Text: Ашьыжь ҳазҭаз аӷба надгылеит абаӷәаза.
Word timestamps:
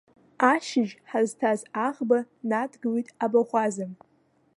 Ашьыжь 0.51 0.93
ҳазҭаз 1.09 1.61
аӷба 1.85 2.19
надгылеит 2.49 3.09
абаӷәаза. 3.23 3.85